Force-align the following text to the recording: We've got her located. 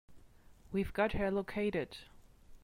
We've 0.71 0.91
got 0.93 1.11
her 1.11 1.29
located. 1.29 1.95